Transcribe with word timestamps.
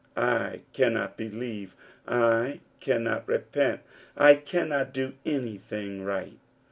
I 0.17 0.61
cannot 0.73 1.15
believe; 1.15 1.75
I 2.07 2.61
cannot 2.79 3.27
repent; 3.27 3.81
I 4.17 4.33
cannot 4.33 4.93
do 4.95 5.13
anything 5.27 6.01
aright 6.01 6.39